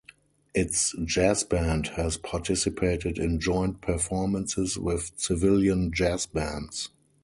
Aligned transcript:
Its 0.55 0.95
jazz 1.05 1.43
band 1.43 1.89
has 1.89 2.17
participated 2.17 3.19
in 3.19 3.39
joint 3.39 3.81
performances 3.81 4.75
with 4.75 5.11
civilian 5.15 5.91
jazz 5.93 6.25
bands. 6.25 6.89